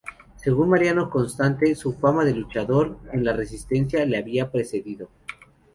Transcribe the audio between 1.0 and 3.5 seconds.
Constante, su fama de luchador en la